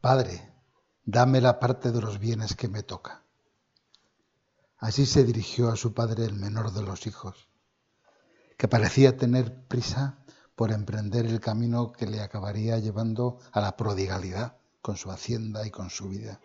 [0.00, 0.50] Padre,
[1.04, 3.22] dame la parte de los bienes que me toca.
[4.78, 7.50] Así se dirigió a su padre el menor de los hijos,
[8.56, 10.24] que parecía tener prisa
[10.56, 15.70] por emprender el camino que le acabaría llevando a la prodigalidad con su hacienda y
[15.70, 16.40] con su vida.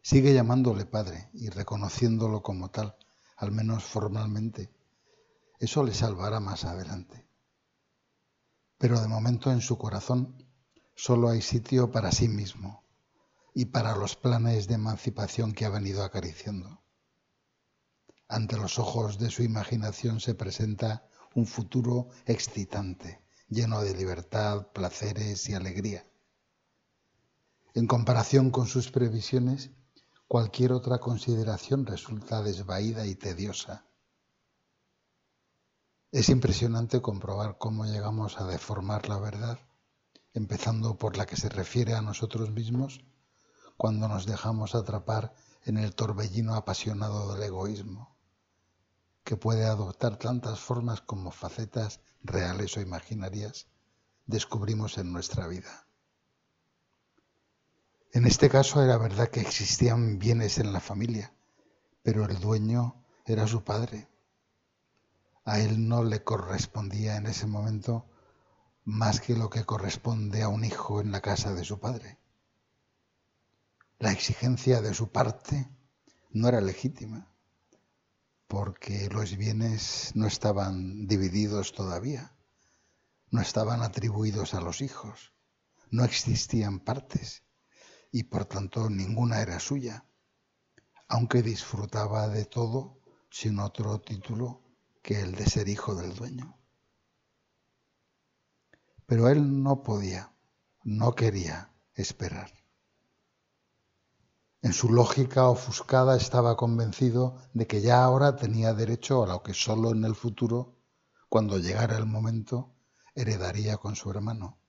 [0.00, 2.96] Sigue llamándole padre y reconociéndolo como tal,
[3.36, 4.70] al menos formalmente.
[5.58, 7.26] Eso le salvará más adelante.
[8.78, 10.47] Pero de momento en su corazón
[10.98, 12.82] solo hay sitio para sí mismo
[13.54, 16.82] y para los planes de emancipación que ha venido acariciando.
[18.26, 25.48] Ante los ojos de su imaginación se presenta un futuro excitante, lleno de libertad, placeres
[25.48, 26.04] y alegría.
[27.74, 29.70] En comparación con sus previsiones,
[30.26, 33.86] cualquier otra consideración resulta desvaída y tediosa.
[36.10, 39.60] Es impresionante comprobar cómo llegamos a deformar la verdad,
[40.38, 43.04] empezando por la que se refiere a nosotros mismos,
[43.76, 45.34] cuando nos dejamos atrapar
[45.66, 48.16] en el torbellino apasionado del egoísmo,
[49.24, 53.66] que puede adoptar tantas formas como facetas reales o imaginarias
[54.26, 55.86] descubrimos en nuestra vida.
[58.12, 61.34] En este caso era verdad que existían bienes en la familia,
[62.02, 64.08] pero el dueño era su padre
[65.48, 68.04] a él no le correspondía en ese momento
[68.88, 72.16] más que lo que corresponde a un hijo en la casa de su padre.
[73.98, 75.68] La exigencia de su parte
[76.30, 77.30] no era legítima,
[78.46, 82.34] porque los bienes no estaban divididos todavía,
[83.30, 85.34] no estaban atribuidos a los hijos,
[85.90, 87.42] no existían partes
[88.10, 90.06] y por tanto ninguna era suya,
[91.08, 94.62] aunque disfrutaba de todo sin otro título
[95.02, 96.58] que el de ser hijo del dueño.
[99.08, 100.32] Pero él no podía,
[100.84, 102.52] no quería esperar.
[104.62, 109.54] En su lógica ofuscada estaba convencido de que ya ahora tenía derecho a lo que
[109.54, 110.76] solo en el futuro,
[111.28, 112.76] cuando llegara el momento,
[113.16, 114.60] heredaría con su hermano.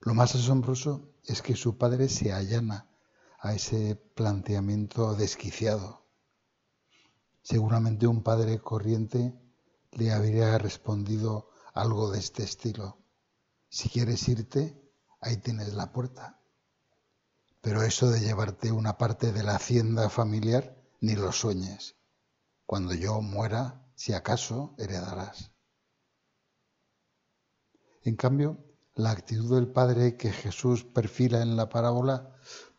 [0.00, 2.90] Lo más asombroso es que su padre se allana
[3.38, 6.04] a ese planteamiento desquiciado
[7.44, 9.34] Seguramente un padre corriente
[9.92, 12.98] le habría respondido algo de este estilo.
[13.68, 14.80] Si quieres irte,
[15.20, 16.40] ahí tienes la puerta.
[17.60, 21.96] Pero eso de llevarte una parte de la hacienda familiar, ni lo sueñes.
[22.64, 25.50] Cuando yo muera, si acaso, heredarás.
[28.02, 28.64] En cambio,
[28.94, 32.36] la actitud del Padre que Jesús perfila en la parábola,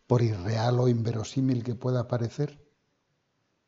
[0.08, 2.64] por irreal o inverosímil que pueda parecer,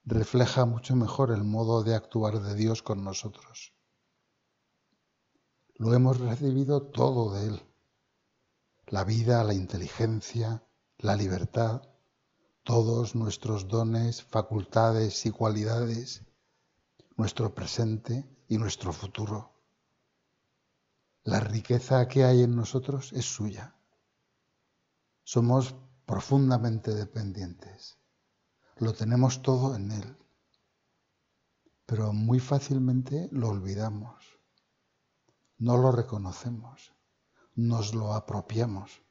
[0.05, 3.76] refleja mucho mejor el modo de actuar de Dios con nosotros.
[5.79, 7.61] Lo hemos recibido todo de Él.
[8.88, 10.63] La vida, la inteligencia,
[10.97, 11.83] la libertad,
[12.63, 16.23] todos nuestros dones, facultades y cualidades,
[17.16, 19.53] nuestro presente y nuestro futuro.
[21.23, 23.75] La riqueza que hay en nosotros es suya.
[25.23, 25.75] Somos
[26.07, 27.99] profundamente dependientes.
[28.77, 30.17] Lo tenemos todo en Él.
[31.85, 34.36] Pero muy fácilmente lo olvidamos.
[35.57, 36.94] No lo reconocemos.
[37.56, 39.01] Nos lo apropiamos.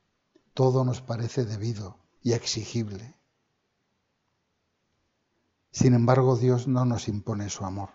[0.55, 3.17] Todo nos parece debido y exigible.
[5.71, 7.91] Sin embargo, Dios no nos impone su amor,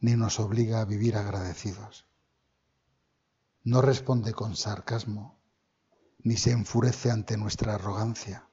[0.00, 2.06] ni nos obliga a vivir agradecidos.
[3.64, 5.38] No responde con sarcasmo,
[6.18, 8.48] ni se enfurece ante nuestra arrogancia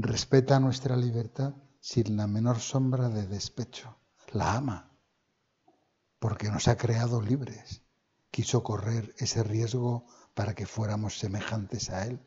[0.00, 3.96] respeta nuestra libertad sin la menor sombra de despecho.
[4.32, 4.87] La ama,
[6.18, 7.82] porque nos ha creado libres.
[8.30, 12.20] Quiso correr ese riesgo para que fuéramos semejantes a Él,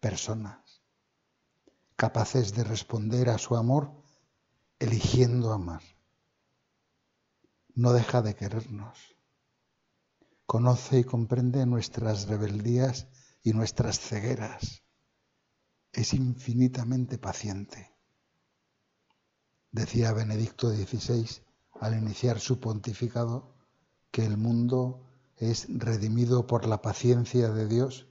[0.00, 0.82] personas,
[1.96, 3.92] capaces de responder a su amor
[4.78, 5.82] eligiendo amar.
[7.74, 9.16] No deja de querernos.
[10.46, 13.08] Conoce y comprende nuestras rebeldías
[13.42, 14.82] y nuestras cegueras
[15.92, 17.92] es infinitamente paciente.
[19.72, 21.42] Decía Benedicto XVI
[21.80, 23.56] al iniciar su pontificado
[24.12, 28.06] que el mundo es redimido por la paciencia de Dios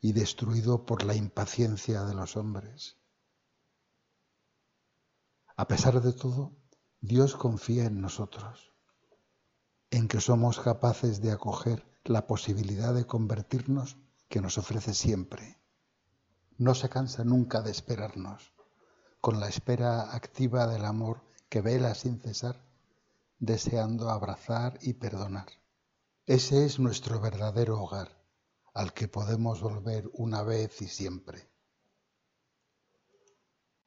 [0.00, 2.96] y destruido por la impaciencia de los hombres.
[5.56, 6.56] A pesar de todo,
[7.00, 8.72] Dios confía en nosotros,
[9.90, 13.98] en que somos capaces de acoger la posibilidad de convertirnos
[14.28, 15.62] que nos ofrece siempre
[16.62, 18.52] no se cansa nunca de esperarnos,
[19.20, 22.64] con la espera activa del amor que vela sin cesar,
[23.42, 25.48] deseando abrazar y perdonar.
[26.26, 28.24] Ese es nuestro verdadero hogar,
[28.72, 31.51] al que podemos volver una vez y siempre.